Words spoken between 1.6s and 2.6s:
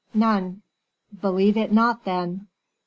not, then."